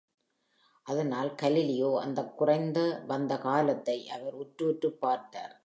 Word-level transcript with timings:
அதனால், 0.85 1.29
கலீலியோ 1.41 1.91
அந்தக் 1.99 2.37
குறைந்து 2.37 2.85
வந்த 3.07 3.37
காலத்தை 3.37 4.09
அவர் 4.09 4.33
உற்று 4.35 4.67
உற்றுப் 4.67 4.99
பர்த்தார்! 5.01 5.55